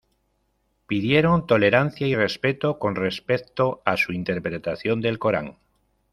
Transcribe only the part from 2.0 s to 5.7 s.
y respeto con respecto a su interpretación del Corán.